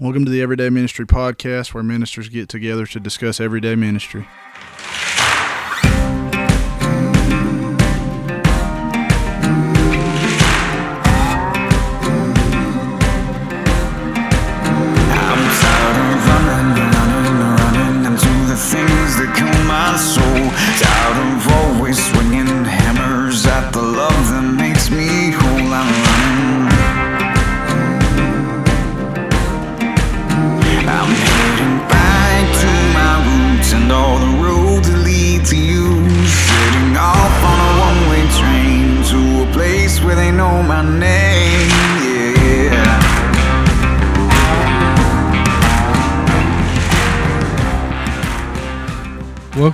[0.00, 4.26] Welcome to the Everyday Ministry Podcast, where ministers get together to discuss everyday ministry.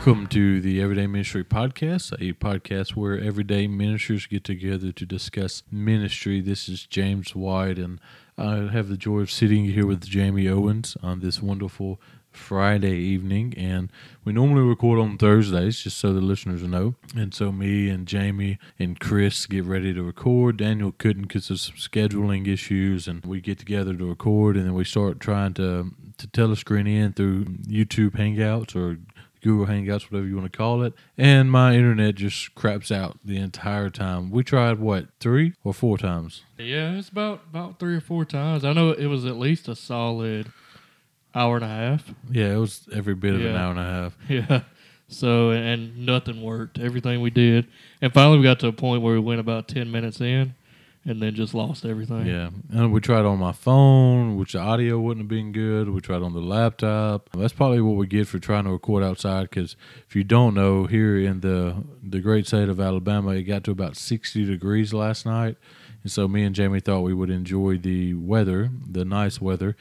[0.07, 5.65] Welcome to the Everyday Ministry Podcast, a podcast where everyday ministers get together to discuss
[5.69, 6.41] ministry.
[6.41, 7.99] This is James White, and
[8.39, 12.01] I have the joy of sitting here with Jamie Owens on this wonderful
[12.31, 13.53] Friday evening.
[13.57, 13.91] And
[14.25, 16.95] we normally record on Thursdays, just so the listeners know.
[17.17, 20.59] And so me and Jamie and Chris get ready to record.
[20.59, 24.75] Daniel couldn't because of some scheduling issues, and we get together to record, and then
[24.75, 28.99] we start trying to to telescreen in through YouTube Hangouts or
[29.47, 30.93] Google Hangouts, whatever you want to call it.
[31.17, 34.29] And my internet just craps out the entire time.
[34.31, 36.43] We tried what three or four times.
[36.59, 38.65] Yeah, it's about about three or four times.
[38.65, 40.51] I know it was at least a solid
[41.33, 42.13] hour and a half.
[42.29, 44.17] Yeah, it was every bit of an hour and a half.
[44.29, 44.63] Yeah.
[45.07, 46.81] So and nothing worked.
[46.81, 47.69] Everything we did,
[48.03, 50.55] and finally we got to a point where we went about ten minutes in,
[51.07, 52.27] and then just lost everything.
[52.27, 55.89] Yeah, and we tried on my phone, which the audio wouldn't have been good.
[55.89, 57.31] We tried on the laptop.
[57.33, 59.49] That's probably what we get for trying to record outside.
[59.49, 59.77] Because
[60.09, 63.71] if you don't know, here in the the great state of Alabama, it got to
[63.71, 65.57] about sixty degrees last night,
[66.03, 69.77] and so me and Jamie thought we would enjoy the weather, the nice weather.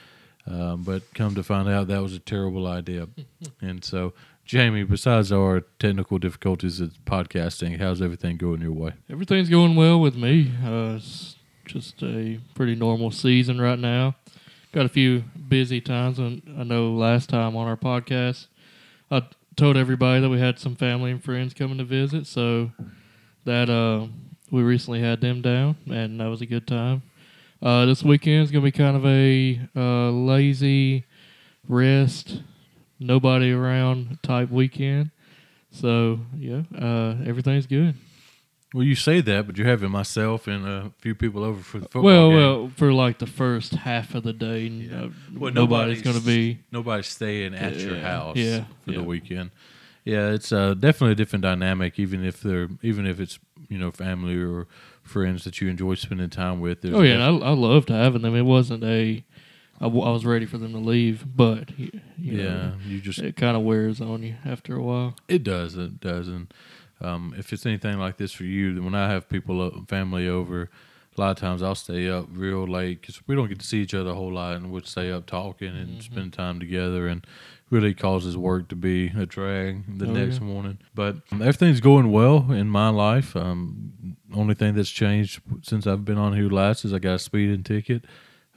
[0.48, 3.08] Um, but come to find out, that was a terrible idea.
[3.62, 4.14] and so,
[4.45, 8.94] Jamie, besides our technical difficulties at podcasting, how's everything going your way?
[9.09, 10.51] Everything's going well with me.
[10.63, 11.35] Uh, it's
[11.66, 14.16] just a pretty normal season right now.
[14.72, 16.19] Got a few busy times.
[16.19, 18.45] And I know last time on our podcast,
[19.09, 19.23] I
[19.55, 22.28] told everybody that we had some family and friends coming to visit.
[22.28, 22.72] So
[23.45, 24.07] that uh,
[24.51, 27.03] we recently had them down, and that was a good time.
[27.61, 31.05] Uh, this weekend is gonna be kind of a uh, lazy
[31.67, 32.41] rest,
[33.00, 35.11] nobody around type weekend.
[35.72, 37.95] So yeah, uh, everything's good.
[38.73, 41.85] Well, you say that, but you're having myself and a few people over for the
[41.85, 42.38] football Well, game.
[42.38, 45.03] well, for like the first half of the day, Yeah.
[45.03, 46.59] uh, Well, nobody's going to be.
[46.73, 48.97] nobody's staying at your house yeah, for yeah.
[48.97, 49.51] the weekend.
[50.03, 53.39] Yeah, it's uh, definitely a different dynamic, even if they're even if it's
[53.69, 54.67] you know family or
[55.03, 56.84] friends that you enjoy spending time with.
[56.85, 58.35] Oh yeah, I, I loved having them.
[58.35, 59.23] It wasn't a.
[59.80, 63.02] I, w- I was ready for them to leave, but y- you yeah, know, you
[63.02, 65.16] just it kind of wears on you after a while.
[65.28, 65.75] It does.
[65.75, 66.28] It does.
[66.30, 66.53] And
[67.02, 70.28] um, if it's anything like this for you, then when I have people, uh, family
[70.30, 70.69] over,
[71.18, 73.81] a lot of times I'll stay up real late because we don't get to see
[73.81, 76.00] each other a whole lot, and we'll stay up talking and Mm-hmm.
[76.14, 77.25] spend time together, and
[77.69, 80.47] really causes work to be a drag the Oh, next yeah.
[80.47, 80.78] morning.
[80.94, 83.35] But um, everything's going well in my life.
[83.35, 87.19] Um, only thing that's changed since I've been on here last is I got a
[87.19, 88.06] speeding ticket.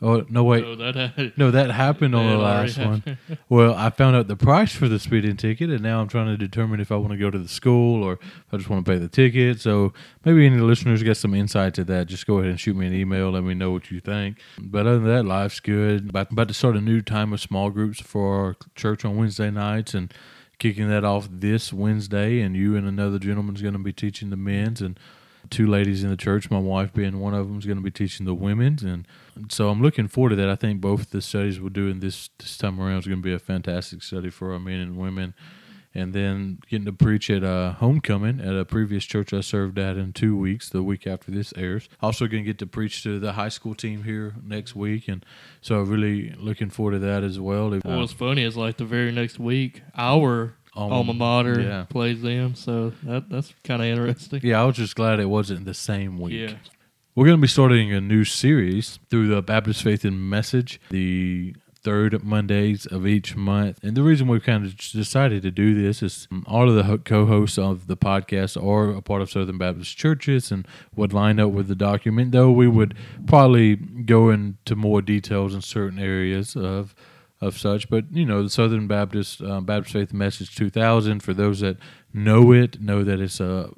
[0.00, 0.62] Oh no, wait.
[0.62, 3.18] So that had, No, that happened on the last one.
[3.48, 6.36] Well, I found out the price for the speeding ticket, and now I'm trying to
[6.36, 8.20] determine if I want to go to the school or if
[8.52, 9.60] I just want to pay the ticket.
[9.60, 9.92] So
[10.24, 12.06] maybe any listeners get some insight to that.
[12.06, 13.30] Just go ahead and shoot me an email.
[13.30, 14.38] Let me know what you think.
[14.58, 16.10] But other than that, life's good.
[16.10, 19.50] About, about to start a new time of small groups for our church on Wednesday
[19.50, 20.14] nights and
[20.60, 22.40] kicking that off this Wednesday.
[22.40, 24.98] And you and another gentleman's going to be teaching the men's and
[25.50, 27.90] two ladies in the church, my wife being one of them, is going to be
[27.90, 29.06] teaching the women's, and
[29.48, 30.48] so I'm looking forward to that.
[30.48, 33.34] I think both the studies we're doing this this time around is going to be
[33.34, 35.34] a fantastic study for our men and women,
[35.94, 39.96] and then getting to preach at a homecoming at a previous church I served at
[39.96, 41.88] in two weeks, the week after this airs.
[42.02, 45.24] Also going to get to preach to the high school team here next week, and
[45.60, 47.70] so I'm really looking forward to that as well.
[47.70, 51.86] What was funny is like the very next week, our Alma- alma mater yeah.
[51.88, 54.40] plays them, so that that's kind of interesting.
[54.42, 56.50] yeah, I was just glad it wasn't the same week.
[56.50, 56.56] Yeah.
[57.14, 61.52] We're going to be starting a new series through the Baptist Faith and Message, the
[61.82, 63.82] third Mondays of each month.
[63.82, 66.98] And the reason we've kind of decided to do this is um, all of the
[66.98, 71.50] co-hosts of the podcast are a part of Southern Baptist churches and would line up
[71.50, 72.94] with the document, though we would
[73.26, 76.94] probably go into more details in certain areas of
[77.40, 77.88] of such.
[77.88, 81.22] But you know, the Southern Baptist uh, Baptist Faith Message 2000.
[81.22, 81.76] For those that
[82.12, 83.70] know it, know that it's a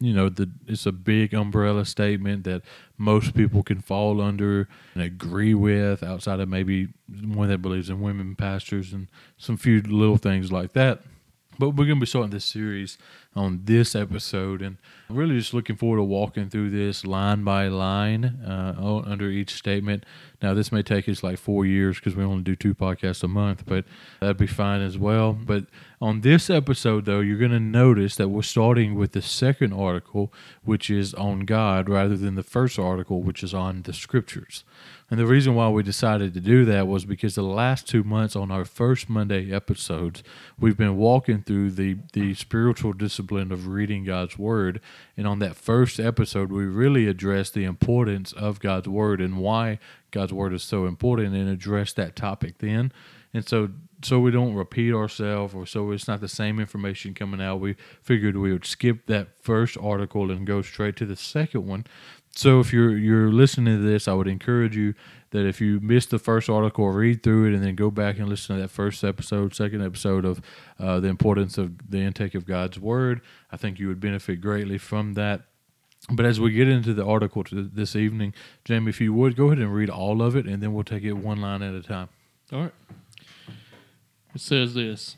[0.00, 2.62] you know the it's a big umbrella statement that
[2.96, 6.88] most people can fall under and agree with outside of maybe
[7.24, 11.00] one that believes in women pastors and some few little things like that
[11.58, 12.96] but we're going to be starting this series
[13.34, 14.76] on this episode and
[15.10, 19.54] I'm really just looking forward to walking through this line by line uh, under each
[19.54, 20.04] statement
[20.42, 23.28] now this may take us like four years because we only do two podcasts a
[23.28, 23.84] month but
[24.20, 25.32] that'd be fine as well.
[25.32, 25.64] But
[26.00, 30.32] on this episode though you're going to notice that we're starting with the second article
[30.64, 34.64] which is on god rather than the first article which is on the scriptures
[35.10, 38.36] and the reason why we decided to do that was because the last two months
[38.36, 40.22] on our first Monday episodes,
[40.58, 44.82] we've been walking through the, the spiritual discipline of reading God's Word.
[45.16, 49.78] And on that first episode, we really addressed the importance of God's Word and why
[50.10, 52.92] God's Word is so important and addressed that topic then.
[53.32, 53.70] And so
[54.02, 57.74] so we don't repeat ourselves or so it's not the same information coming out, we
[58.02, 61.84] figured we would skip that first article and go straight to the second one
[62.38, 64.94] so if you're you're listening to this, I would encourage you
[65.30, 68.28] that if you missed the first article, read through it and then go back and
[68.28, 70.40] listen to that first episode, second episode of
[70.78, 73.22] uh, the importance of the intake of God's Word.
[73.50, 75.46] I think you would benefit greatly from that.
[76.12, 79.58] But as we get into the article this evening, Jamie, if you would go ahead
[79.58, 82.08] and read all of it, and then we'll take it one line at a time.
[82.52, 82.74] All right.
[84.32, 85.16] It says this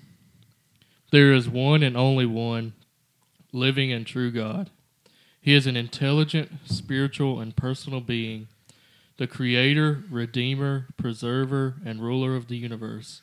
[1.12, 2.72] There is one and only one
[3.52, 4.70] living and true God.
[5.40, 8.48] He is an intelligent, spiritual, and personal being,
[9.16, 13.22] the creator, redeemer, preserver, and ruler of the universe.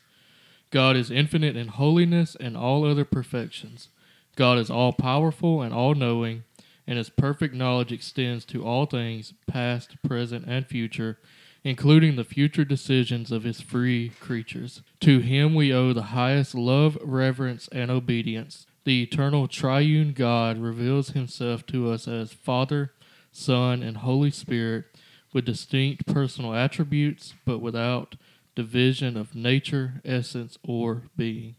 [0.69, 3.89] God is infinite in holiness and all other perfections.
[4.35, 6.43] God is all powerful and all knowing,
[6.85, 11.17] and his perfect knowledge extends to all things, past, present, and future,
[11.63, 14.81] including the future decisions of his free creatures.
[15.01, 18.67] To him we owe the highest love, reverence, and obedience.
[18.87, 22.93] The eternal triune God reveals himself to us as Father,
[23.33, 24.85] Son, and Holy Spirit
[25.33, 28.15] with distinct personal attributes, but without
[28.55, 31.55] division of nature, essence, or being.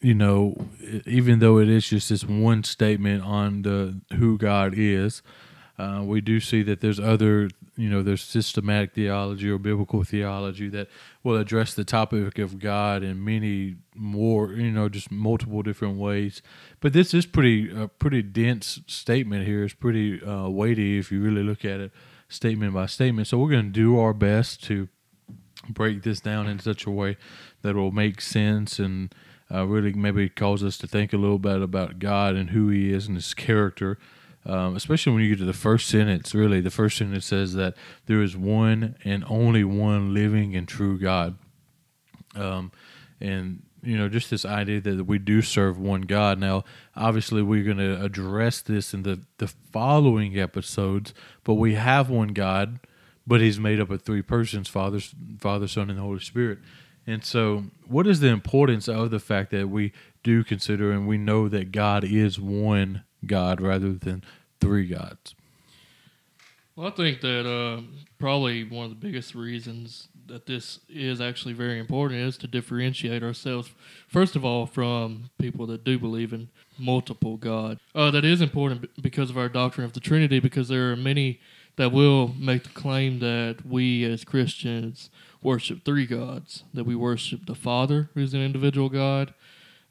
[0.00, 0.66] You know,
[1.06, 5.22] even though it is just this one statement on the who God is,
[5.78, 10.68] uh, we do see that there's other, you know, there's systematic theology or biblical theology
[10.68, 10.88] that
[11.22, 16.40] will address the topic of God in many more, you know, just multiple different ways.
[16.80, 19.64] But this is pretty, a pretty dense statement here.
[19.64, 21.92] It's pretty uh, weighty if you really look at it
[22.28, 23.26] statement by statement.
[23.26, 24.88] So we're going to do our best to
[25.68, 27.16] break this down in such a way
[27.62, 29.14] that will make sense and
[29.50, 32.92] uh, really maybe cause us to think a little bit about God and who He
[32.92, 33.98] is and His character
[34.46, 36.34] um, especially when you get to the first sentence.
[36.34, 37.74] Really, the first sentence says that
[38.06, 41.36] there is one and only one living and true God.
[42.34, 42.72] Um,
[43.20, 46.38] and you know, just this idea that we do serve one God.
[46.38, 46.64] Now,
[46.96, 52.28] obviously, we're going to address this in the the following episodes, but we have one
[52.28, 52.80] God,
[53.26, 55.00] but He's made up of three persons: Father,
[55.40, 56.58] Father, Son, and the Holy Spirit.
[57.06, 59.92] And so, what is the importance of the fact that we
[60.22, 64.24] do consider and we know that God is one God rather than
[64.60, 65.34] three gods?
[66.76, 67.82] Well, I think that uh,
[68.18, 73.22] probably one of the biggest reasons that this is actually very important is to differentiate
[73.22, 73.70] ourselves,
[74.08, 77.78] first of all, from people that do believe in multiple God.
[77.94, 81.40] Uh, that is important because of our doctrine of the Trinity, because there are many
[81.76, 85.10] that will make the claim that we as Christians
[85.42, 89.34] worship three gods, that we worship the Father, who's an individual God,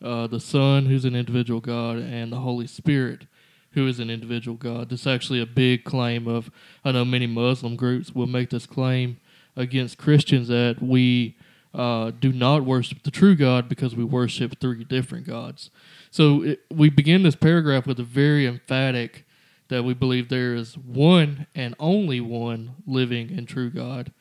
[0.03, 3.25] uh, the Son, who's an individual God, and the Holy Spirit,
[3.71, 4.89] who is an individual God.
[4.89, 6.51] This is actually a big claim of,
[6.83, 9.17] I know many Muslim groups will make this claim
[9.55, 11.37] against Christians that we
[11.73, 15.71] uh, do not worship the true God because we worship three different gods.
[16.11, 19.25] So it, we begin this paragraph with a very emphatic
[19.69, 24.11] that we believe there is one and only one living and true God.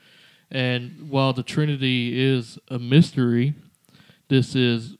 [0.50, 3.54] And while the Trinity is a mystery,
[4.28, 4.96] this is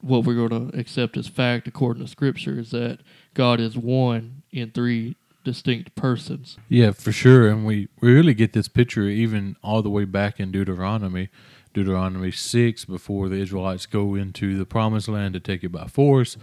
[0.00, 3.00] what we're going to accept as fact according to Scripture is that
[3.34, 6.58] God is one in three distinct persons.
[6.68, 7.48] Yeah, for sure.
[7.48, 11.30] And we, we really get this picture even all the way back in Deuteronomy,
[11.72, 16.36] Deuteronomy 6, before the Israelites go into the promised land to take it by force.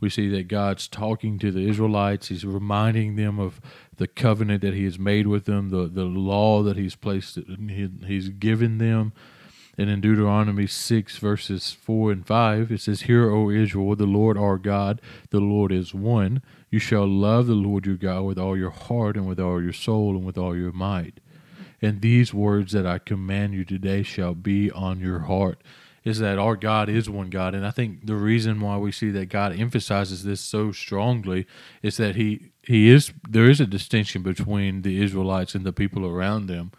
[0.00, 2.28] We see that God's talking to the Israelites.
[2.28, 3.60] He's reminding them of
[3.96, 7.88] the covenant that He has made with them, the, the law that He's placed, he,
[8.06, 9.12] He's given them.
[9.80, 14.36] And in Deuteronomy 6, verses 4 and 5, it says, Hear, O Israel, the Lord
[14.36, 16.42] our God, the Lord is one.
[16.68, 19.72] You shall love the Lord your God with all your heart and with all your
[19.72, 21.20] soul and with all your might.
[21.80, 25.62] And these words that I command you today shall be on your heart.
[26.04, 27.54] is that our God is one God.
[27.54, 31.46] And I think the reason why we see that God emphasizes this so strongly
[31.82, 36.06] is that he he is there is a distinction between the Israelites and the people
[36.06, 36.70] around them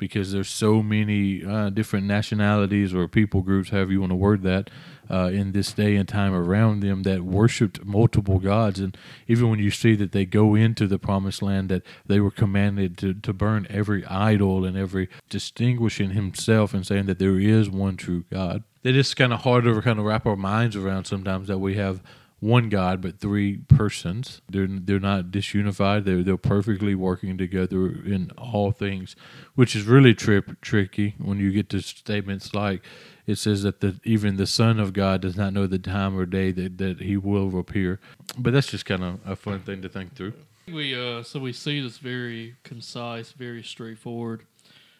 [0.00, 4.42] because there's so many uh, different nationalities or people groups, however you want to word
[4.42, 4.70] that,
[5.08, 8.80] uh, in this day and time around them that worshipped multiple gods.
[8.80, 8.96] And
[9.28, 12.96] even when you see that they go into the promised land, that they were commanded
[12.98, 17.96] to, to burn every idol and every distinguishing himself and saying that there is one
[17.96, 18.64] true God.
[18.82, 21.58] That It is kind of hard to kind of wrap our minds around sometimes that
[21.58, 22.02] we have
[22.40, 24.40] one God but three persons.
[24.48, 26.04] They're they're not disunified.
[26.04, 29.14] They're they're perfectly working together in all things,
[29.54, 32.82] which is really trip tricky when you get to statements like
[33.30, 36.26] it says that the even the Son of God does not know the time or
[36.26, 38.00] day that, that he will appear.
[38.36, 40.34] But that's just kind of a fun thing to think through.
[40.66, 44.46] We uh, so we see this very concise, very straightforward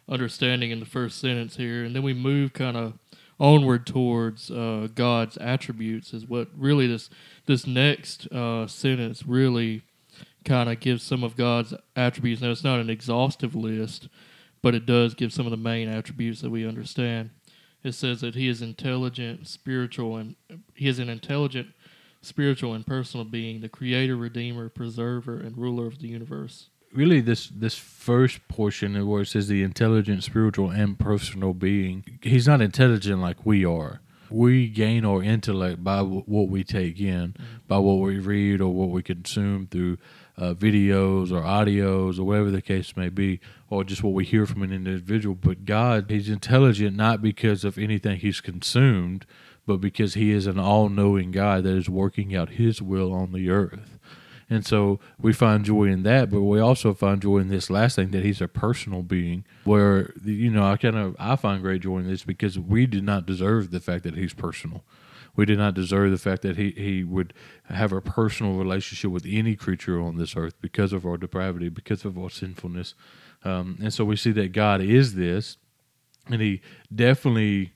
[0.08, 2.94] understanding in the first sentence here, and then we move kind of
[3.40, 6.12] onward towards uh, God's attributes.
[6.12, 7.10] Is what really this
[7.46, 9.82] this next uh, sentence really
[10.44, 12.40] kind of gives some of God's attributes.
[12.40, 14.08] Now it's not an exhaustive list,
[14.62, 17.30] but it does give some of the main attributes that we understand.
[17.82, 20.36] It says that He is intelligent, spiritual, and
[20.74, 21.68] He is an intelligent,
[22.20, 27.48] spiritual, and personal being, the Creator, Redeemer, Preserver, and Ruler of the universe really this
[27.48, 32.04] this first portion where it says the intelligent, spiritual, and personal being.
[32.22, 34.00] He's not intelligent like we are.
[34.30, 37.34] We gain our intellect by w- what we take in,
[37.66, 39.98] by what we read or what we consume through
[40.38, 44.46] uh, videos or audios or whatever the case may be, or just what we hear
[44.46, 45.34] from an individual.
[45.34, 49.26] But God, He's intelligent not because of anything He's consumed,
[49.66, 53.32] but because He is an all knowing God that is working out His will on
[53.32, 53.98] the earth.
[54.50, 57.94] And so we find joy in that, but we also find joy in this last
[57.94, 59.44] thing that he's a personal being.
[59.62, 63.04] Where you know, I kind of I find great joy in this because we did
[63.04, 64.82] not deserve the fact that he's personal.
[65.36, 67.32] We did not deserve the fact that he, he would
[67.66, 72.04] have a personal relationship with any creature on this earth because of our depravity, because
[72.04, 72.94] of our sinfulness.
[73.44, 75.56] Um, and so we see that God is this,
[76.28, 76.60] and he
[76.92, 77.74] definitely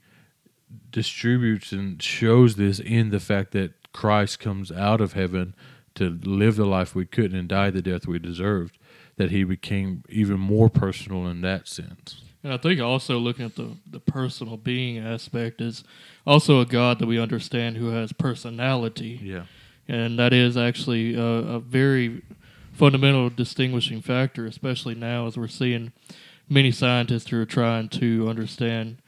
[0.91, 5.55] distributes and shows this in the fact that Christ comes out of heaven
[5.95, 8.79] to live the life we couldn't and die the death we deserved,
[9.17, 12.23] that he became even more personal in that sense.
[12.43, 15.83] And I think also looking at the, the personal being aspect is
[16.27, 19.19] also a God that we understand who has personality.
[19.23, 19.45] Yeah.
[19.89, 22.23] And that is actually a, a very
[22.73, 25.93] fundamental distinguishing factor, especially now as we're seeing
[26.49, 28.99] many scientists who are trying to understand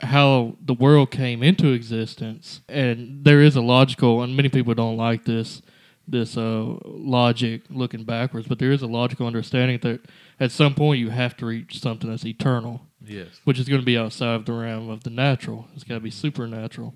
[0.00, 2.60] how the world came into existence.
[2.68, 5.62] And there is a logical, and many people don't like this,
[6.08, 10.00] this uh, logic looking backwards, but there is a logical understanding that
[10.38, 12.82] at some point you have to reach something that's eternal.
[13.04, 13.40] Yes.
[13.44, 15.68] Which is going to be outside of the realm of the natural.
[15.74, 16.94] It's got to be supernatural.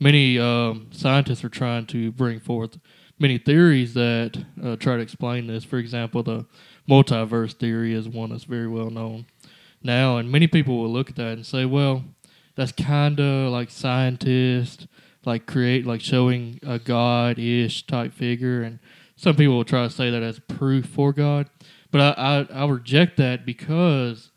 [0.00, 2.78] Many um, scientists are trying to bring forth
[3.18, 5.64] many theories that uh, try to explain this.
[5.64, 6.46] For example, the
[6.88, 9.26] multiverse theory is one that's very well known
[9.82, 12.04] now, and many people will look at that and say, "Well,
[12.56, 14.86] that's kind of like scientists."
[15.26, 18.78] Like create like showing a god ish type figure, and
[19.16, 21.48] some people will try to say that as proof for God,
[21.90, 24.30] but I, I I reject that because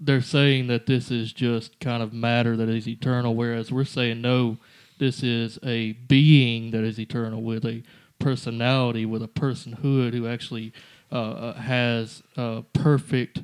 [0.00, 4.20] they're saying that this is just kind of matter that is eternal, whereas we're saying
[4.20, 4.58] no,
[4.98, 7.82] this is a being that is eternal with a
[8.18, 10.72] personality, with a personhood who actually
[11.10, 13.42] uh, uh has uh, perfect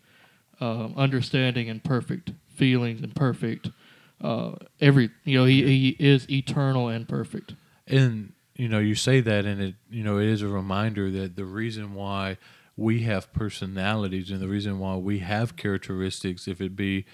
[0.61, 3.71] uh, understanding and perfect feelings and perfect
[4.21, 7.55] uh, every you know he he is eternal and perfect.
[7.87, 11.37] And you know you say that, and it you know it is a reminder that
[11.37, 12.39] the reason why
[12.77, 17.05] we have personalities and the reason why we have characteristics, if it be,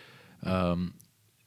[0.43, 0.93] um,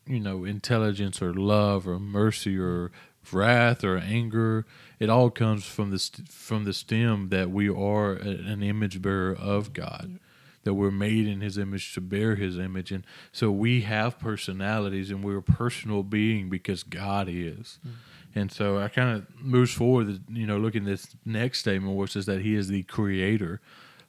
[0.07, 2.91] you know, intelligence or love or mercy or
[3.31, 4.65] wrath or anger,
[4.99, 9.35] it all comes from the st- from the stem that we are an image bearer
[9.35, 10.19] of God
[10.67, 12.91] that we're made in his image to bear his image.
[12.91, 17.79] And so we have personalities and we're a personal being because god is.
[17.88, 17.91] Mm.
[18.36, 22.15] and so i kind of moves forward you know looking at this next statement which
[22.17, 23.62] is that he is the creator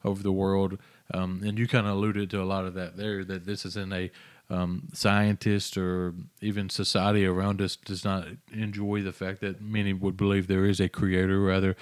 [0.03, 0.79] of the world.
[1.15, 3.77] Um, and you kind of alluded to a lot of that there that this is
[3.77, 4.11] in a
[4.51, 10.17] um, scientist or even society around us does not enjoy the fact that many would
[10.17, 11.41] believe there is a creator.
[11.41, 11.77] Rather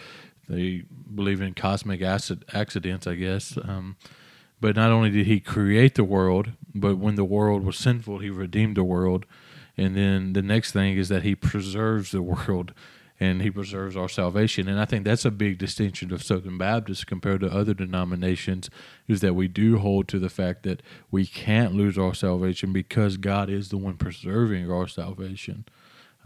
[0.49, 3.59] they believe in cosmic acid accidents i guess.
[3.63, 3.97] Um,
[4.61, 8.31] but not only did he create the world, but when the world was sinful, he
[8.31, 9.27] redeemed the world.
[9.77, 12.73] And then the next thing is that he preserves the world.
[13.19, 14.69] and He preserves our salvation.
[14.69, 18.71] And I think that's a big distinction of Southern Baptists compared to other denominations,
[19.09, 23.17] is that we do hold to the fact that we can't lose our salvation because
[23.17, 25.65] God is the one preserving our salvation.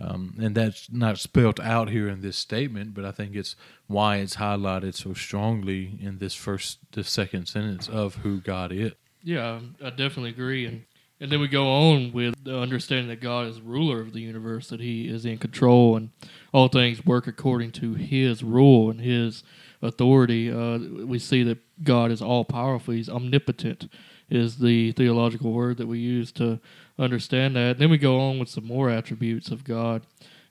[0.00, 3.54] Um, and that's not spelt out here in this statement, but I think it's
[3.87, 8.92] why it's highlighted so strongly in this first, the second sentence of who God is.
[9.23, 10.64] Yeah, I definitely agree.
[10.64, 10.85] And
[11.23, 14.69] and then we go on with the understanding that God is ruler of the universe,
[14.69, 16.09] that He is in control, and
[16.52, 19.45] all things work according to His rule and His
[19.83, 20.50] authority.
[20.50, 23.92] Uh, we see that God is all powerful; He's omnipotent,
[24.30, 26.59] is the theological word that we use to
[27.00, 27.78] understand that.
[27.78, 30.02] Then we go on with some more attributes of God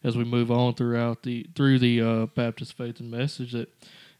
[0.03, 3.53] as we move on throughout the through the uh, Baptist faith and message.
[3.53, 3.69] That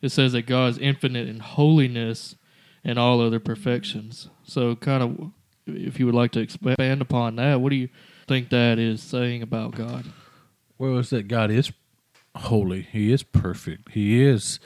[0.01, 2.36] it says that God is infinite in holiness
[2.83, 4.29] and all other perfections.
[4.43, 5.31] So, kind of,
[5.67, 7.89] if you would like to expand upon that, what do you
[8.27, 10.05] think that is saying about God?
[10.77, 11.71] Well, it's that God is
[12.36, 12.83] holy.
[12.83, 13.91] He is perfect.
[13.91, 14.59] He is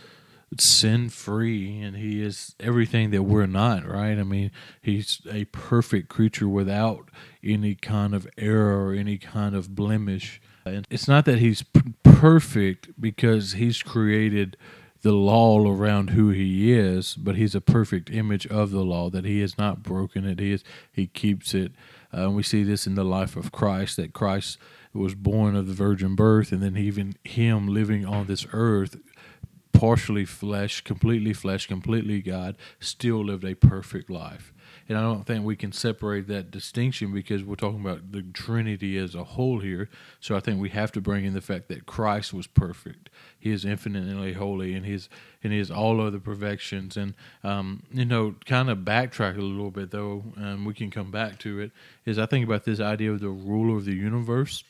[0.60, 4.18] sin free and he is everything that we're not, right?
[4.18, 7.10] I mean, he's a perfect creature without
[7.44, 10.42] any kind of error or any kind of blemish.
[10.66, 14.58] And it's not that he's p- perfect because he's created
[15.02, 19.26] the law around who he is, but he's a perfect image of the law that
[19.26, 20.40] he has not broken it.
[20.40, 21.74] He is he keeps it.
[22.14, 24.58] Uh, and we see this in the life of Christ that Christ
[24.94, 28.96] was born of the virgin birth, and then even him living on this earth
[29.74, 34.54] partially flesh, completely flesh, completely God, still lived a perfect life.
[34.88, 38.98] And I don't think we can separate that distinction because we're talking about the Trinity
[38.98, 39.90] as a whole here.
[40.20, 43.10] So I think we have to bring in the fact that Christ was perfect.
[43.40, 45.10] He is infinitely holy, and his
[45.44, 46.98] and his all other perfections.
[46.98, 47.14] And
[47.44, 51.40] um, you know, kind of backtrack a little bit though, and we can come back
[51.40, 51.72] to it.
[52.06, 54.64] Is I think about this idea of the ruler of the universe.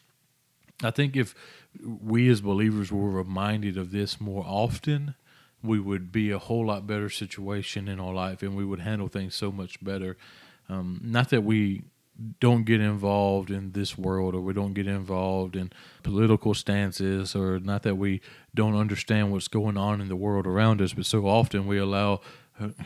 [0.84, 1.34] I think if
[1.82, 5.16] we as believers were reminded of this more often,
[5.64, 9.08] we would be a whole lot better situation in our life and we would handle
[9.08, 10.18] things so much better.
[10.70, 11.84] Um, not that we
[12.40, 15.72] don't get involved in this world or we don't get involved in
[16.04, 18.22] political stances or not that we
[18.54, 22.22] don't understand what's going on in the world around us, but so often we allow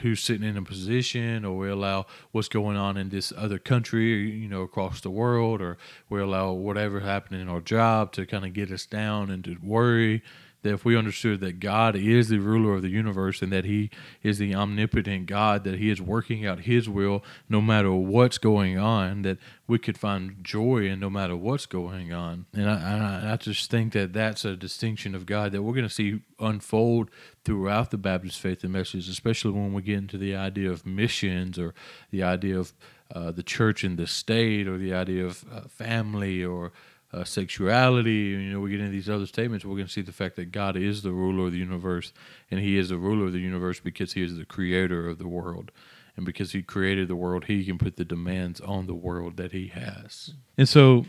[0.01, 4.29] who's sitting in a position or we allow what's going on in this other country
[4.29, 5.77] you know across the world or
[6.09, 9.57] we allow whatever happening in our job to kind of get us down and to
[9.61, 10.23] worry
[10.67, 13.89] that if we understood that God is the ruler of the universe and that He
[14.21, 18.77] is the omnipotent God, that He is working out His will no matter what's going
[18.77, 22.47] on, that we could find joy in no matter what's going on.
[22.53, 25.87] And I, I, I just think that that's a distinction of God that we're going
[25.87, 27.09] to see unfold
[27.45, 31.57] throughout the Baptist faith and message, especially when we get into the idea of missions
[31.57, 31.73] or
[32.11, 32.73] the idea of
[33.15, 36.73] uh, the church and the state or the idea of uh, family or
[37.13, 38.11] uh, sexuality.
[38.11, 39.65] You know, we get into these other statements.
[39.65, 42.13] We're going to see the fact that God is the ruler of the universe,
[42.51, 45.27] and He is the ruler of the universe because He is the creator of the
[45.27, 45.71] world,
[46.15, 49.51] and because He created the world, He can put the demands on the world that
[49.51, 50.33] He has.
[50.57, 51.05] And so,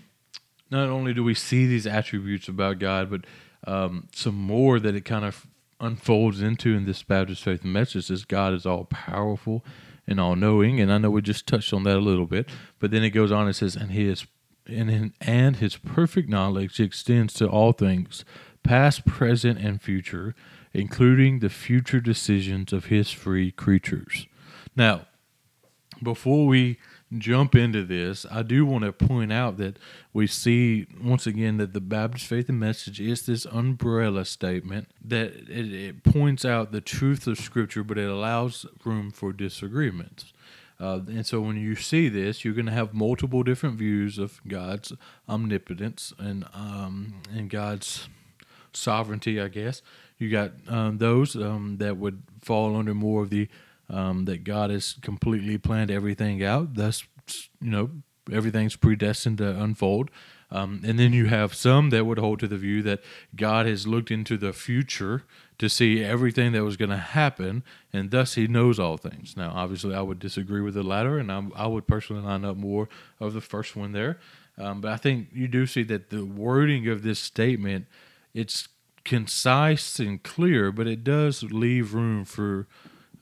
[0.71, 3.25] not only do we see these attributes about God, but
[3.67, 5.47] um, some more that it kind of
[5.81, 9.65] unfolds into in this Baptist faith message is God is all powerful
[10.07, 10.81] and all knowing.
[10.81, 13.31] And I know we just touched on that a little bit, but then it goes
[13.31, 14.27] on and says, and He is
[14.69, 18.25] and, and his perfect knowledge extends to all things,
[18.63, 20.35] past, present, and future,
[20.73, 24.27] including the future decisions of his free creatures.
[24.77, 25.07] Now,
[26.03, 26.79] before we
[27.17, 29.79] jump into this, I do want to point out that
[30.13, 35.35] we see once again that the Baptist faith and message is this umbrella statement that
[35.49, 40.33] it, it points out the truth of Scripture, but it allows room for disagreements.
[40.81, 44.41] Uh, and so when you see this, you're going to have multiple different views of
[44.47, 44.93] God's
[45.29, 48.09] omnipotence and um, and God's
[48.73, 49.41] sovereignty.
[49.41, 49.83] I guess
[50.19, 53.49] you got um, those um, that would fall under more of the
[53.91, 56.75] um, that God has completely planned everything out.
[56.75, 57.05] Thus,
[57.61, 57.91] you know,
[58.31, 60.11] everything's predestined to unfold.
[60.51, 63.01] Um, and then you have some that would hold to the view that
[63.37, 65.25] God has looked into the future
[65.59, 69.37] to see everything that was going to happen, and thus he knows all things.
[69.37, 72.57] Now, obviously, I would disagree with the latter, and I, I would personally line up
[72.57, 72.89] more
[73.21, 74.19] of the first one there.
[74.57, 77.87] Um, but I think you do see that the wording of this statement,
[78.33, 78.69] it's
[79.05, 82.67] concise and clear, but it does leave room for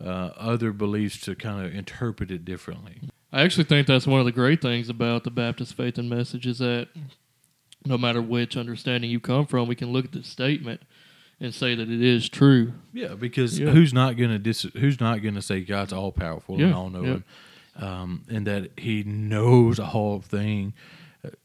[0.01, 3.01] uh, other beliefs to kind of interpret it differently.
[3.33, 6.47] I actually think that's one of the great things about the Baptist faith and message
[6.47, 6.89] is that
[7.85, 10.81] no matter which understanding you come from, we can look at the statement
[11.41, 12.73] and say that it is true.
[12.93, 13.71] Yeah, because Yeah.
[13.71, 17.25] who's not gonna dis- who's not gonna say God's all powerful and all knowing,
[17.77, 20.73] um, and that He knows a whole thing.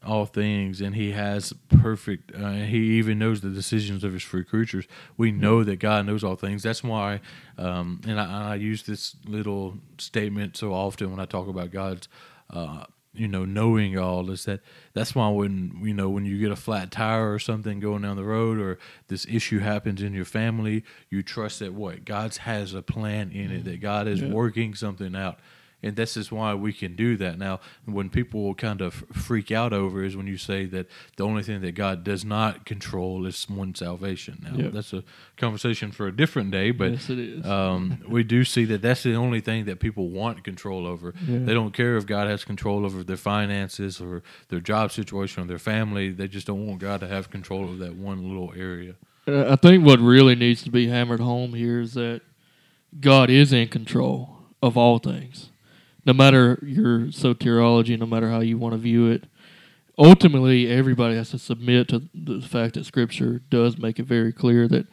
[0.04, 2.32] All things, and He has perfect.
[2.34, 4.86] Uh, he even knows the decisions of His free creatures.
[5.16, 6.62] We know that God knows all things.
[6.62, 7.20] That's why,
[7.58, 12.08] um, and I, I use this little statement so often when I talk about God's.
[12.50, 14.60] Uh, you know, knowing all is that
[14.94, 18.16] that's why when you know when you get a flat tire or something going down
[18.16, 22.72] the road or this issue happens in your family, you trust that what God has
[22.72, 24.30] a plan in it, that God is Yeah.
[24.30, 25.40] working something out.
[25.84, 27.38] And this is why we can do that.
[27.38, 31.42] Now, when people kind of freak out over is when you say that the only
[31.42, 34.38] thing that God does not control is one's salvation.
[34.44, 34.72] Now, Yep.
[34.72, 35.02] that's a
[35.36, 37.10] conversation for a different day, but yes,
[37.44, 41.14] um, we do see that that's the only thing that people want control over.
[41.26, 41.38] Yeah.
[41.40, 45.46] They don't care if God has control over their finances or their job situation or
[45.46, 46.10] their family.
[46.10, 48.94] They just don't want God to have control of that one little area.
[49.26, 52.22] Uh, I think what really needs to be hammered home here is that
[53.00, 55.50] God is in control of all things.
[56.04, 59.24] No matter your soteriology, no matter how you want to view it,
[59.98, 64.66] ultimately everybody has to submit to the fact that Scripture does make it very clear
[64.68, 64.86] that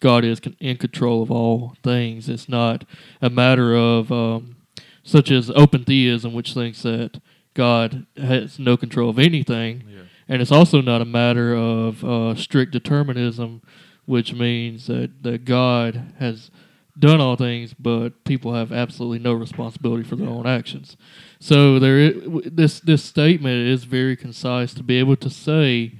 [0.00, 2.28] God is in control of all things.
[2.28, 2.84] It's not
[3.22, 4.56] a matter of um,
[5.02, 7.20] such as open theism, which thinks that
[7.54, 10.00] God has no control of anything, Yeah.
[10.28, 13.62] and it's also not a matter of uh, strict determinism,
[14.04, 16.50] which means that, that God has
[16.98, 20.96] done all things, but people have absolutely no responsibility for their own actions.
[21.38, 25.92] So there, this this statement is very concise to be able to say,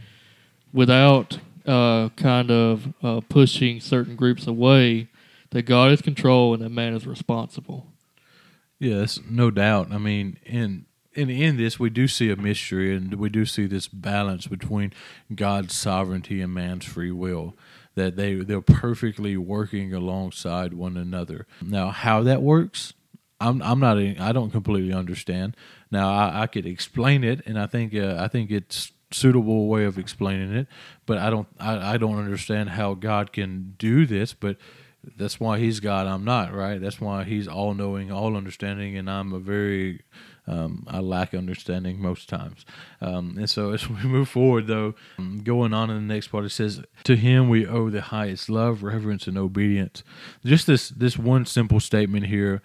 [0.73, 5.09] without uh, kind of uh, pushing certain groups away,
[5.51, 7.87] that God is control and that man is responsible.
[8.79, 9.93] Yes, no doubt.
[9.93, 13.67] I mean, in in in this, we do see a mystery, and we do see
[13.67, 14.93] this balance between
[15.35, 17.55] God's sovereignty and man's free will.
[17.97, 21.47] That they they're perfectly working alongside one another.
[21.61, 22.93] Now, how that works,
[23.41, 25.57] I'm I'm not I don't completely understand.
[25.91, 29.85] Now, I, I could explain it, and I think uh, I think it's suitable way
[29.85, 30.67] of explaining it,
[31.07, 34.57] but I don't I, I don't understand how God can do this, but
[35.17, 36.07] that's why he's God.
[36.07, 36.81] I'm not right.
[36.81, 40.03] That's why he's all knowing, all understanding, and I'm a very
[40.47, 42.65] um, I lack understanding most times.
[43.01, 46.45] Um, and so as we move forward, though, um, going on in the next part,
[46.45, 50.03] it says, "To him we owe the highest love, reverence, and obedience."
[50.45, 52.63] Just this this one simple statement here.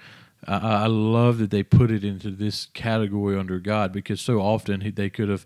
[0.48, 4.94] I, I love that they put it into this category under God because so often
[4.96, 5.46] they could have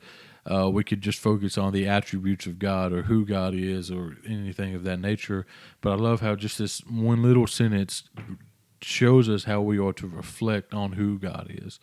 [0.50, 4.18] uh, we could just focus on the attributes of God or who God is or
[4.28, 5.46] anything of that nature.
[5.82, 8.04] But I love how just this one little sentence
[8.82, 11.80] shows us how we ought to reflect on who God is.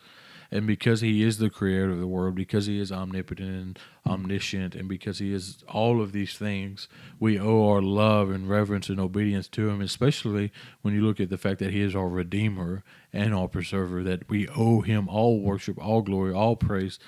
[0.53, 4.75] And because he is the creator of the world, because he is omnipotent and omniscient,
[4.75, 6.87] and because he is all of these things,
[7.19, 11.29] we owe our love and reverence and obedience to him, especially when you look at
[11.29, 15.39] the fact that he is our redeemer and our preserver, that we owe him all
[15.39, 16.99] worship, all glory, all praise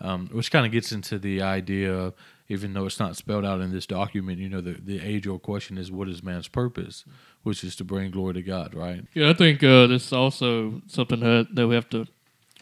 [0.00, 2.14] um, which kind of gets into the idea, of,
[2.48, 5.42] even though it's not spelled out in this document, you know, the, the age old
[5.42, 7.04] question is what is man's purpose,
[7.42, 9.04] which is to bring glory to God, right?
[9.14, 12.06] Yeah, I think uh, this is also something that, that we have to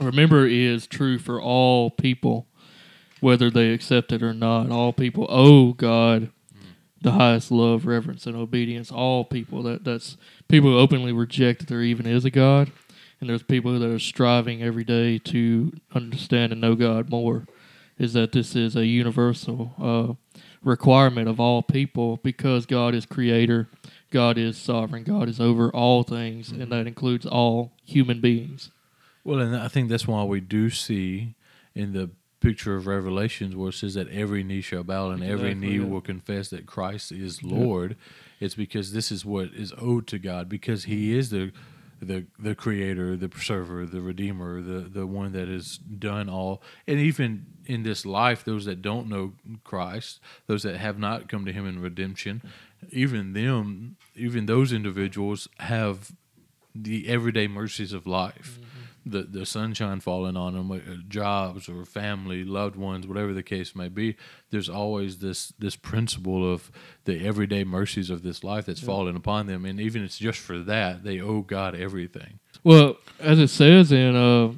[0.00, 2.46] remember is true for all people,
[3.20, 4.70] whether they accept it or not.
[4.70, 6.30] All people owe God
[7.02, 8.90] the highest love, reverence, and obedience.
[8.90, 10.16] All people that that's
[10.48, 12.70] people who openly reject that there even is a God,
[13.20, 17.46] and there's people that are striving every day to understand and know God more.
[17.98, 23.68] Is that this is a universal uh, requirement of all people because God is creator,
[24.10, 28.70] God is sovereign, God is over all things, and that includes all human beings.
[29.24, 31.34] Well, and I think that's why we do see
[31.74, 35.54] in the picture of Revelations where it says that every knee shall bow and every
[35.54, 35.84] knee yeah.
[35.84, 37.96] will confess that Christ is Lord.
[38.40, 41.52] It's because this is what is owed to God because He is the
[42.00, 46.60] the the creator, the preserver, the redeemer, the the one that has done all.
[46.88, 51.44] And even in this life, those that don't know Christ, those that have not come
[51.44, 52.42] to Him in redemption,
[52.90, 56.10] even them, even those individuals have
[56.74, 58.58] the everyday mercies of life.
[58.60, 58.81] Mm-hmm.
[59.04, 63.74] The the sunshine falling on them, uh, jobs or family, loved ones, whatever the case
[63.74, 64.16] may be.
[64.50, 66.70] There's always this this principle of
[67.04, 70.58] the everyday mercies of this life that's falling upon them, and even it's just for
[70.58, 72.38] that they owe God everything.
[72.62, 74.52] Well, as it says in uh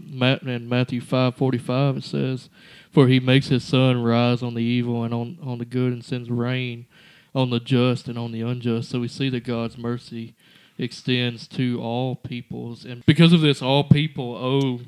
[0.47, 2.51] in Matthew five forty five, it says,
[2.91, 6.05] "For he makes his sun rise on the evil and on on the good, and
[6.05, 6.87] sends rain
[7.35, 10.35] on the just and on the unjust." So we see that God's mercy
[10.79, 14.81] extends to all peoples, and because of this, all people owe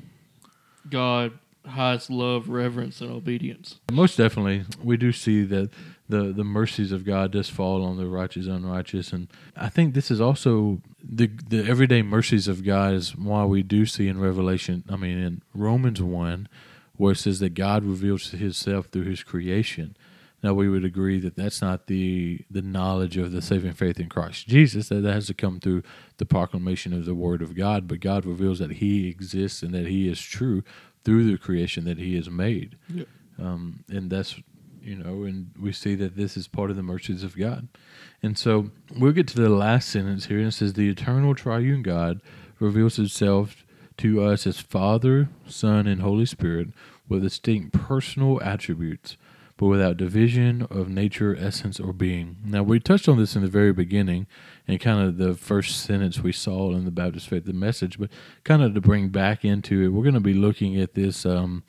[0.89, 1.33] God
[1.67, 3.79] highest love, reverence, and obedience.
[3.91, 5.69] Most definitely, we do see that
[6.09, 9.93] the the mercies of God does fall on the righteous, and unrighteous, and I think
[9.93, 14.19] this is also the the everyday mercies of God is why we do see in
[14.19, 14.83] Revelation.
[14.89, 16.47] I mean, in Romans one,
[16.95, 19.95] where it says that God reveals Himself through His creation.
[20.43, 24.07] Now we would agree that that's not the the knowledge of the saving faith in
[24.07, 24.89] Christ Jesus.
[24.89, 25.83] That, that has to come through
[26.17, 27.87] the proclamation of the Word of God.
[27.87, 30.63] But God reveals that He exists and that He is true
[31.03, 32.77] through the creation that He has made.
[32.93, 33.07] Yep.
[33.39, 34.35] Um, and that's
[34.81, 37.67] you know, and we see that this is part of the mercies of God.
[38.23, 41.81] And so we'll get to the last sentence here, and it says, "The eternal triune
[41.81, 42.21] God
[42.59, 43.65] reveals Himself
[43.97, 46.69] to us as Father, Son, and Holy Spirit
[47.09, 49.17] with distinct personal attributes."
[49.57, 52.37] But without division of nature, essence, or being.
[52.45, 54.27] Now, we touched on this in the very beginning,
[54.67, 58.09] and kind of the first sentence we saw in the Baptist Faith, the message, but
[58.43, 61.63] kind of to bring back into it, we're going to be looking at this um,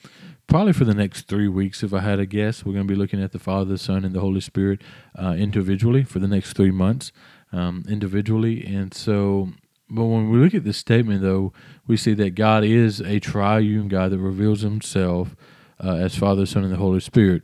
[0.47, 2.65] probably for the next three weeks, if I had a guess.
[2.65, 4.83] We're going to be looking at the Father, the Son, and the Holy Spirit
[5.19, 7.11] uh, individually for the next three months,
[7.53, 8.67] um, individually.
[8.67, 9.51] And so,
[9.89, 11.55] but when we look at this statement, though,
[11.87, 15.35] we see that God is a triune God that reveals himself
[15.83, 17.43] uh, as Father, Son, and the Holy Spirit.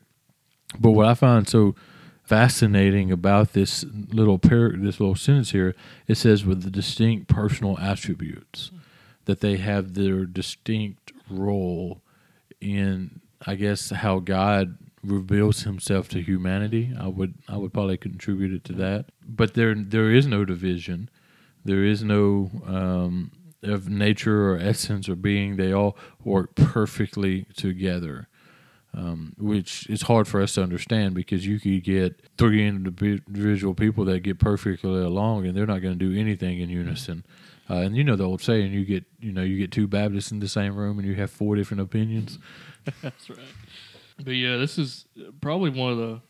[0.79, 1.75] But what I find so
[2.25, 5.75] fascinating about this little par- this little sentence here,
[6.09, 8.71] it says with the distinct personal attributes
[9.27, 12.03] that they have their distinct role
[12.61, 16.93] in, I guess, how God reveals Himself to humanity.
[16.99, 19.07] I would I would probably contribute it to that.
[19.27, 21.11] But there there is no division.
[21.65, 23.33] There is no um,
[23.63, 25.57] of nature or essence or being.
[25.57, 28.29] They all work perfectly together
[28.97, 34.05] um, which is hard for us to understand because you could get three individual people
[34.05, 37.25] that get perfectly along and they're not going to do anything in unison.
[37.69, 40.31] Uh, and you know the old saying, you get you know you get two Baptists
[40.31, 42.39] in the same room and you have four different opinions.
[43.03, 43.39] That's right.
[44.23, 45.07] But yeah, this is
[45.41, 46.21] probably one of the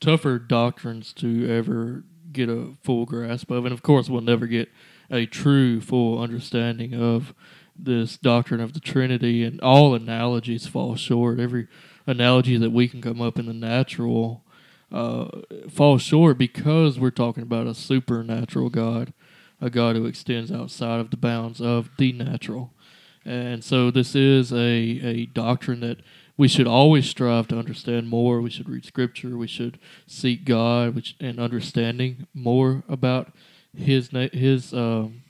[0.00, 4.68] tougher doctrines to ever get a full grasp of, and of course, we'll never get
[5.10, 7.32] a true full understanding of
[7.76, 9.44] this doctrine of the Trinity.
[9.44, 11.40] And all analogies fall short.
[11.40, 11.68] Every
[12.06, 14.44] analogy that we can come up in the natural
[14.92, 15.28] uh,
[15.68, 19.12] falls short because we're talking about a supernatural God,
[19.60, 22.72] a God who extends outside of the bounds of the natural.
[23.24, 25.98] And so this is a, a doctrine that
[26.36, 28.40] we should always strive to understand more.
[28.40, 29.38] We should read Scripture.
[29.38, 33.32] We should seek God which, and understanding more about
[33.76, 35.22] His His um,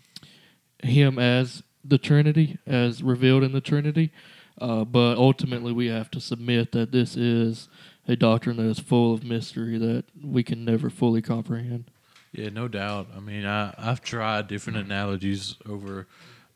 [0.83, 4.11] Him as the Trinity, as revealed in the Trinity.
[4.59, 7.69] Uh, but ultimately, we have to submit that this is
[8.07, 11.91] a doctrine that is full of mystery that we can never fully comprehend.
[12.33, 13.09] Yeah, no doubt.
[13.17, 16.07] I mean, I, I've tried different analogies over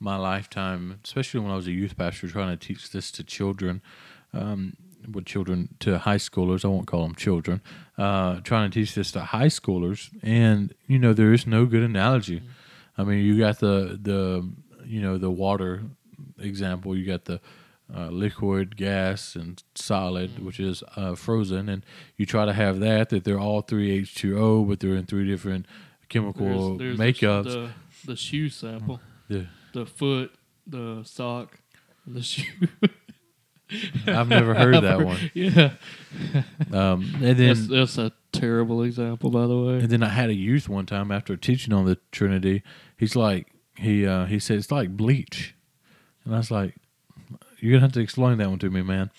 [0.00, 3.82] my lifetime, especially when I was a youth pastor trying to teach this to children.
[4.32, 4.76] Um,
[5.10, 7.62] with children to high schoolers, I won't call them children.
[7.96, 11.82] Uh, trying to teach this to high schoolers, and you know there is no good
[11.82, 12.40] analogy.
[12.40, 13.00] Mm-hmm.
[13.00, 14.48] I mean, you got the the
[14.84, 15.82] you know the water
[16.38, 16.96] example.
[16.96, 17.40] You got the
[17.94, 20.44] uh, liquid, gas, and solid, mm.
[20.44, 21.84] which is uh, frozen, and
[22.16, 25.06] you try to have that that they're all three H two O, but they're in
[25.06, 25.66] three different
[26.08, 27.44] chemical there's, there's makeups.
[27.44, 27.70] The,
[28.04, 30.32] the, shoe sample, yeah, the foot,
[30.66, 31.58] the sock,
[32.06, 32.44] the shoe.
[34.06, 35.30] I've never heard that one.
[35.34, 35.72] Yeah.
[36.72, 39.74] Um, and then that's, that's, a terrible example, by the way.
[39.74, 42.62] And then I had a youth one time after teaching on the Trinity.
[42.96, 45.54] He's like, he uh, he said it's like bleach,
[46.24, 46.74] and I was like,
[47.58, 49.10] you're gonna have to explain that one to me, man.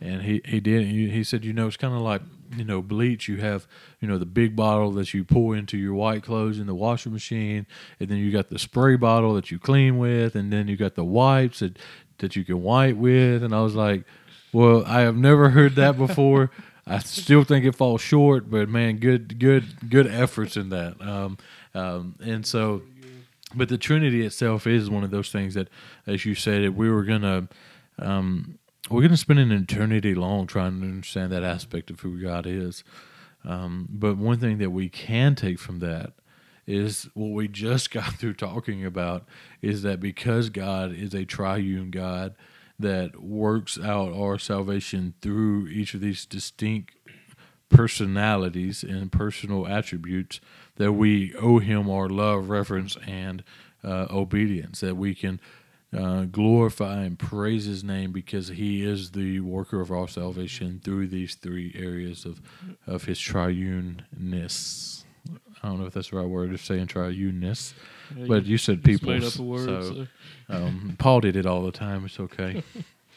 [0.00, 0.86] And he he did.
[0.86, 2.22] He, he said, you know, it's kind of like
[2.56, 3.28] you know bleach.
[3.28, 3.66] You have
[4.00, 7.12] you know the big bottle that you pour into your white clothes in the washing
[7.12, 7.66] machine,
[7.98, 10.94] and then you got the spray bottle that you clean with, and then you got
[10.94, 11.78] the wipes that
[12.18, 13.42] that you can wipe with.
[13.42, 14.04] And I was like,
[14.52, 16.50] well, I have never heard that before.
[16.86, 21.00] I still think it falls short, but man, good, good, good efforts in that.
[21.02, 21.36] Um,
[21.74, 22.80] um, and so,
[23.54, 25.68] but the Trinity itself is one of those things that,
[26.06, 27.48] as you said, we were gonna
[27.98, 28.58] um,
[28.90, 32.46] we're going to spend an eternity long trying to understand that aspect of who God
[32.46, 32.84] is.
[33.44, 36.12] Um, but one thing that we can take from that
[36.66, 39.24] is what we just got through talking about
[39.62, 42.34] is that because God is a triune God
[42.78, 46.94] that works out our salvation through each of these distinct
[47.68, 50.40] personalities and personal attributes,
[50.76, 53.42] that we owe Him our love, reverence, and
[53.84, 55.40] uh, obedience, that we can
[55.96, 61.08] uh, glorify and praise his name because he is the worker of our salvation through
[61.08, 62.40] these three areas of,
[62.86, 65.04] of his triuneness.
[65.62, 67.72] I don't know if that's the right word of saying triuneness,
[68.16, 69.08] yeah, but you, you said people.
[69.10, 70.06] Made up a word, so, so.
[70.48, 72.04] Um, Paul did it all the time.
[72.04, 72.62] It's okay.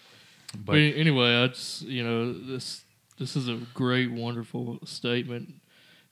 [0.66, 2.84] but anyway, I just you know this
[3.20, 5.54] this is a great, wonderful statement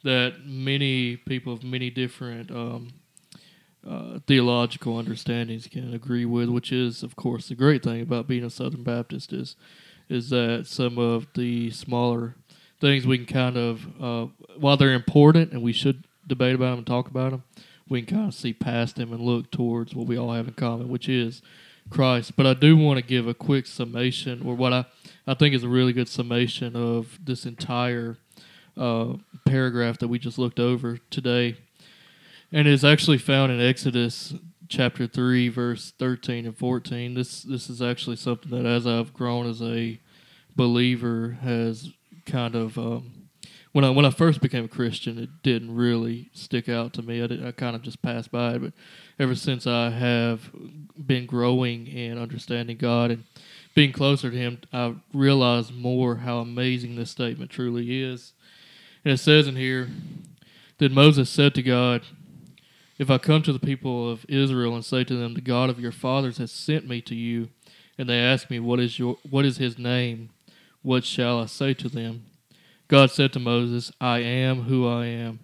[0.04, 2.90] that many people of many different um,
[3.88, 8.44] uh, theological understandings can agree with, which is, of course, the great thing about being
[8.44, 9.56] a Southern Baptist is
[10.10, 12.36] is that some of the smaller
[12.82, 14.26] things we can kind of, uh,
[14.58, 17.44] while they're important and we should debate about them and talk about them,
[17.88, 20.54] we can kind of see past them and look towards what we all have in
[20.56, 21.44] common, which is
[21.90, 22.36] Christ.
[22.36, 24.86] But I do want to give a quick summation, or what I,
[25.28, 28.18] I think is a really good summation of this entire
[28.78, 29.14] uh,
[29.46, 31.58] paragraph that we just looked over today.
[32.52, 34.34] And it's actually found in Exodus
[34.68, 37.14] chapter 3, verse 13 and 14.
[37.14, 40.00] This, this is actually something that, as I've grown as a
[40.56, 41.92] believer, has
[42.26, 42.78] kind of.
[42.78, 43.14] Um,
[43.72, 47.22] when I when I first became a Christian, it didn't really stick out to me.
[47.22, 48.62] I, did, I kind of just passed by it.
[48.64, 48.74] But
[49.20, 50.50] ever since I have
[50.98, 53.26] been growing and understanding God and
[53.76, 58.34] being closer to Him, I realized more how amazing this statement truly is.
[59.06, 59.90] And it says in here
[60.80, 62.02] that Moses said to God,
[63.00, 65.80] "If I come to the people of Israel and say to them, the God of
[65.80, 67.50] your fathers has sent me to you,
[67.98, 70.30] and they ask me, what is your what is His name?
[70.84, 72.26] What shall I say to them?"
[72.90, 75.40] God said to Moses, I am who I am.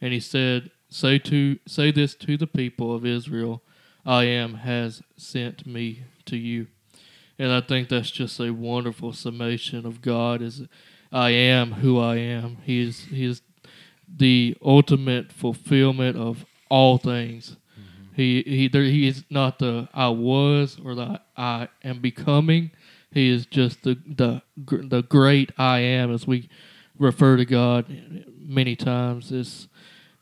[0.00, 3.62] And he said, Say to say this to the people of Israel,
[4.06, 6.68] I am has sent me to you.
[7.38, 10.62] And I think that's just a wonderful summation of God is
[11.10, 12.58] I am who I am.
[12.64, 13.40] He is he is
[14.06, 17.56] the ultimate fulfillment of all things.
[17.78, 18.14] Mm-hmm.
[18.16, 22.72] He he there, he is not the I was or the I am becoming.
[23.12, 26.48] He is just the the the great I am as we
[26.98, 27.86] refer to God
[28.36, 29.30] many times.
[29.30, 29.68] This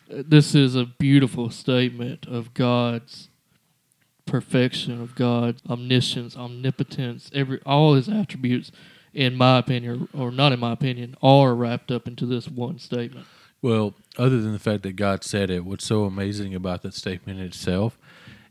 [0.09, 3.31] this is a beautiful statement of God's
[4.27, 8.71] perfection, of God's omniscience, omnipotence, every all His attributes.
[9.15, 13.27] In my opinion, or not in my opinion, are wrapped up into this one statement.
[13.63, 17.41] Well, other than the fact that God said it, what's so amazing about that statement
[17.41, 17.97] itself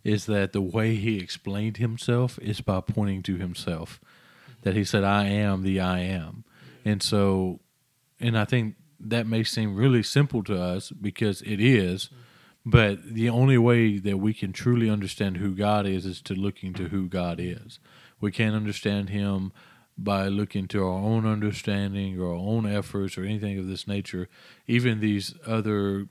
[0.03, 3.99] is that the way he explained himself is by pointing to himself.
[4.61, 6.45] That he said, I am the I am.
[6.85, 7.59] And so,
[8.19, 12.09] and I think that may seem really simple to us because it is,
[12.65, 16.63] but the only way that we can truly understand who God is is to look
[16.63, 17.79] into who God is.
[18.19, 19.51] We can't understand him
[20.03, 24.27] by looking to our own understanding or our own efforts or anything of this nature.
[24.67, 26.07] Even these other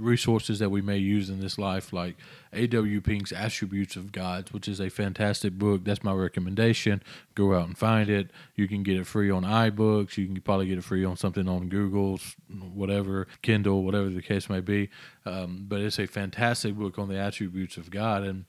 [0.00, 2.16] resources that we may use in this life, like
[2.52, 3.00] A.W.
[3.00, 5.84] Pink's Attributes of God, which is a fantastic book.
[5.84, 7.02] That's my recommendation.
[7.34, 8.30] Go out and find it.
[8.56, 10.16] You can get it free on iBooks.
[10.16, 14.48] You can probably get it free on something on Google's, whatever, Kindle, whatever the case
[14.48, 14.90] may be.
[15.24, 18.22] Um, but it's a fantastic book on the attributes of God.
[18.22, 18.46] And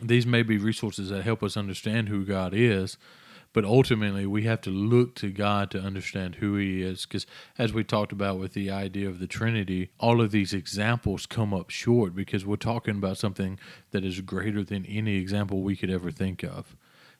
[0.00, 2.96] these may be resources that help us understand who God is
[3.56, 7.06] but ultimately we have to look to God to understand who He is.
[7.06, 11.24] Because as we talked about with the idea of the Trinity, all of these examples
[11.24, 13.58] come up short because we're talking about something
[13.92, 16.76] that is greater than any example we could ever think of.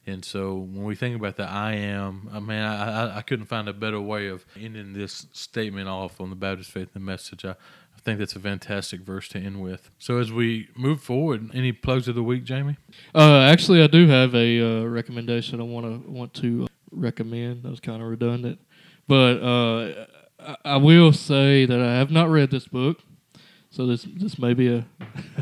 [0.07, 3.46] And so when we think about the I am, I mean, I, I, I couldn't
[3.46, 7.46] find a better way of ending this statement off on the Baptist Faith and Message.
[7.46, 7.55] I,
[8.07, 9.90] think that's a fantastic verse to end with.
[9.99, 12.77] So as we move forward, any plugs of the week, Jamie?
[13.12, 17.64] Uh, actually, I do have a uh, recommendation I want to want to recommend.
[17.64, 18.61] That was kind of redundant,
[19.09, 20.07] but uh,
[20.38, 23.01] I, I will say that I have not read this book,
[23.71, 24.87] so this this may be a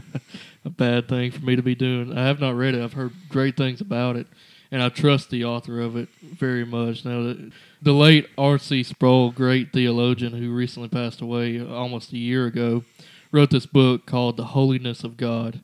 [0.64, 2.16] a bad thing for me to be doing.
[2.16, 2.82] I have not read it.
[2.82, 4.26] I've heard great things about it,
[4.74, 7.04] and I trust the author of it very much.
[7.04, 7.34] Now,
[7.80, 8.82] the, late R.C.
[8.82, 12.82] Sproul, great theologian who recently passed away almost a year ago,
[13.30, 15.60] wrote this book called The Holiness of God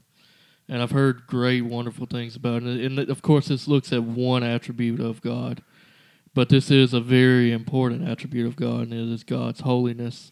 [0.71, 2.85] and I've heard great, wonderful things about it.
[2.85, 5.63] And of course, this looks at one attribute of God,
[6.33, 10.31] but this is a very important attribute of God, and it is God's holiness.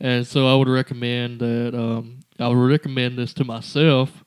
[0.00, 4.23] And so, I would recommend that um, I would recommend this to myself,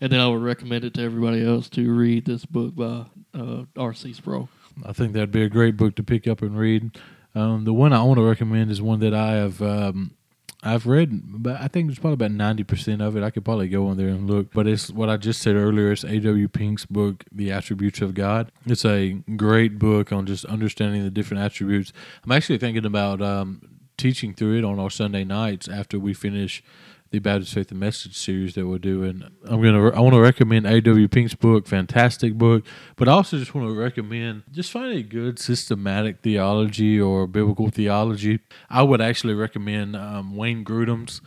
[0.00, 3.64] and then I would recommend it to everybody else to read this book by uh,
[3.76, 4.12] R.C.
[4.12, 4.48] Sproul.
[4.84, 6.98] I think that'd be a great book to pick up and read.
[7.34, 10.16] Um, the one I want to recommend is one that I have um,
[10.62, 13.22] I've read, but I think it's probably about ninety percent of it.
[13.22, 15.92] I could probably go on there and look, but it's what I just said earlier.
[15.92, 16.48] It's A.W.
[16.48, 21.44] Pink's book, "The Attributes of God." It's a great book on just understanding the different
[21.44, 21.92] attributes.
[22.24, 23.60] I'm actually thinking about um,
[23.96, 26.62] teaching through it on our Sunday nights after we finish
[27.10, 29.24] the Baptist Faith and Message series that we're doing.
[29.44, 31.08] I'm gonna I want to recommend A.W.
[31.08, 32.64] Pink's book, fantastic book,
[32.96, 37.70] but I also just want to recommend just find a good systematic theology or biblical
[37.70, 38.40] theology.
[38.68, 41.20] I would actually recommend um, Wayne Grudem's.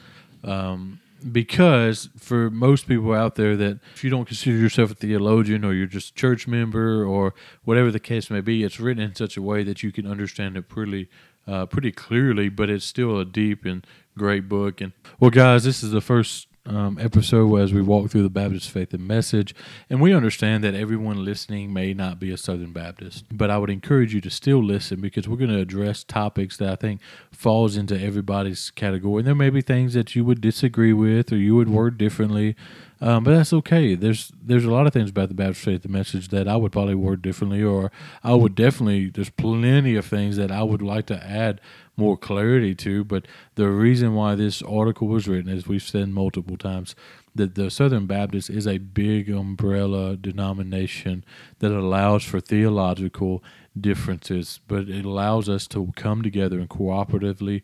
[0.44, 1.00] Um,
[1.32, 5.74] because for most people out there that if you don't consider yourself a theologian or
[5.74, 9.38] you're just a church member or whatever the case may be, it's written in such
[9.38, 11.10] a way that you can understand it pretty
[11.48, 13.86] uh, pretty clearly, but it's still a deep and
[14.18, 14.82] great book.
[14.82, 18.70] And well, guys, this is the first um, episode as we walk through the Baptist
[18.70, 19.56] faith and message.
[19.90, 23.70] And we understand that everyone listening may not be a Southern Baptist, but I would
[23.70, 27.02] encourage you to still listen because we're going to address topics that I think
[27.32, 29.22] falls into everybody's category.
[29.22, 32.56] And there may be things that you would disagree with or you would word differently.
[33.04, 33.96] Um, but that's okay.
[33.96, 36.72] There's there's a lot of things about the Baptist faith and message that I would
[36.72, 37.92] probably word differently, or
[38.24, 39.10] I would definitely.
[39.10, 41.60] There's plenty of things that I would like to add
[41.98, 43.04] more clarity to.
[43.04, 46.96] But the reason why this article was written, as we've said multiple times,
[47.34, 51.24] that the Southern Baptist is a big umbrella denomination
[51.60, 53.44] that allows for theological
[53.80, 57.62] differences, but it allows us to come together and cooperatively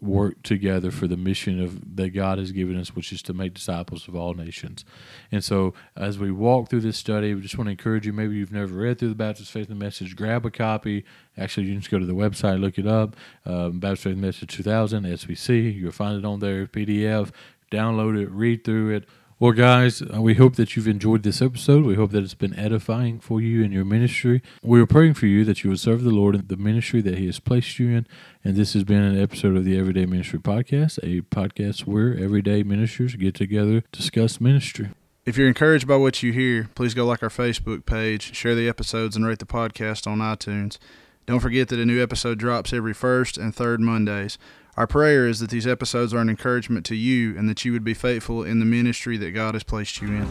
[0.00, 3.54] work together for the mission of that God has given us, which is to make
[3.54, 4.84] disciples of all nations.
[5.30, 8.12] And so, as we walk through this study, we just want to encourage you.
[8.12, 11.04] Maybe you've never read through the Baptist Faith and Message, grab a copy.
[11.36, 13.16] Actually, you can just go to the website, look it up.
[13.44, 15.74] Um, Baptist Faith and Message 2000 SBC.
[15.74, 17.30] You'll find it on there, PDF.
[17.70, 19.08] Download it, read through it.
[19.40, 21.86] Well, guys, uh, we hope that you've enjoyed this episode.
[21.86, 24.42] We hope that it's been edifying for you in your ministry.
[24.62, 27.16] We are praying for you that you would serve the Lord in the ministry that
[27.16, 28.06] He has placed you in.
[28.44, 32.62] And this has been an episode of the Everyday Ministry Podcast, a podcast where everyday
[32.62, 34.90] ministers get together, discuss ministry.
[35.24, 38.68] If you're encouraged by what you hear, please go like our Facebook page, share the
[38.68, 40.76] episodes, and rate the podcast on iTunes.
[41.24, 44.36] Don't forget that a new episode drops every first and third Mondays.
[44.76, 47.84] Our prayer is that these episodes are an encouragement to you and that you would
[47.84, 50.28] be faithful in the ministry that God has placed you in.